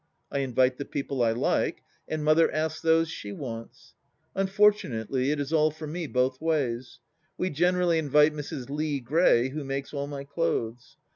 I 0.31 0.39
invite 0.39 0.77
the 0.79 0.85
people 0.85 1.21
I 1.21 1.29
like, 1.31 1.83
and 2.07 2.23
Mother 2.23 2.51
asks 2.51 2.81
those 2.81 3.07
she 3.07 3.31
wants. 3.31 3.93
Unfortunately 4.33 5.29
it 5.29 5.39
is 5.39 5.53
all 5.53 5.69
for 5.69 5.85
me 5.85 6.07
both 6.07 6.41
ways. 6.41 6.97
We 7.37 7.51
generally 7.51 7.99
invite 7.99 8.33
Mrs. 8.33 8.67
Lee 8.71 8.99
Gray, 8.99 9.49
who 9.49 9.63
makes 9.63 9.93
all 9.93 10.07
my 10.07 10.23
clothes. 10.23 10.97